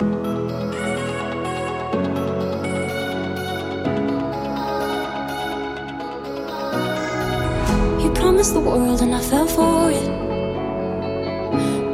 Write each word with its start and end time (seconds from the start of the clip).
You 0.00 0.04
promised 8.14 8.54
the 8.54 8.60
world 8.60 9.02
and 9.02 9.12
I 9.12 9.20
fell 9.20 9.48
for 9.48 9.90
it. 9.90 10.08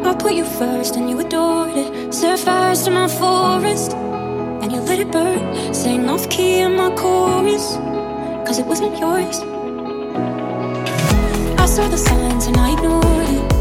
I 0.04 0.14
put 0.18 0.34
you 0.34 0.44
first 0.44 0.96
and 0.96 1.08
you 1.08 1.18
adored 1.18 1.78
it. 1.78 2.12
Set 2.12 2.40
fires 2.40 2.82
to 2.82 2.90
my 2.90 3.08
forest 3.08 3.94
and 3.94 4.70
you 4.70 4.80
let 4.80 4.98
it 4.98 5.10
burn. 5.10 5.72
Sang 5.72 6.06
off 6.10 6.28
key 6.28 6.58
in 6.58 6.76
my 6.76 6.90
chorus, 6.94 7.76
cause 8.46 8.58
it 8.58 8.66
wasn't 8.66 8.98
yours. 8.98 9.40
I 11.58 11.64
saw 11.64 11.88
the 11.88 11.96
signs 11.96 12.48
and 12.48 12.58
I 12.58 12.72
ignored 12.74 13.30
it. 13.30 13.53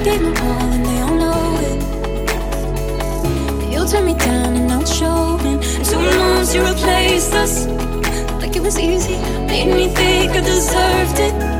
I 0.00 0.02
gave 0.02 0.22
my 0.22 0.30
and 0.30 0.86
they 0.86 1.00
all 1.02 1.14
know 1.14 1.58
it. 1.60 1.80
You 3.70 3.86
turned 3.86 4.06
me 4.06 4.14
down 4.14 4.56
and 4.56 4.80
it's 4.80 4.96
showing. 4.96 5.60
Two 5.84 6.00
months 6.18 6.54
you 6.54 6.62
replaced 6.64 7.34
us 7.34 7.66
like 8.40 8.56
it 8.56 8.62
was 8.62 8.78
easy. 8.78 9.18
Made 9.44 9.74
me 9.74 9.88
think 9.88 10.32
I 10.32 10.40
deserved 10.40 11.18
it. 11.18 11.59